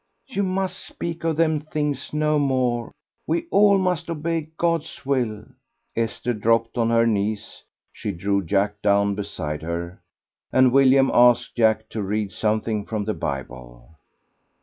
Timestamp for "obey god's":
4.09-5.05